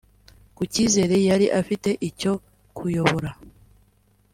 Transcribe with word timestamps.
Ku 0.55 0.63
kizere 0.73 1.15
yari 1.29 1.45
afite 1.59 1.89
cyo 2.19 2.33
kuyobora 2.75 3.29